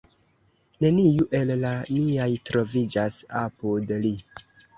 Neniu 0.85 1.27
el 1.39 1.51
la 1.65 1.73
niaj 1.99 2.25
troviĝas 2.51 3.19
apud 3.43 3.95
li. 4.07 4.15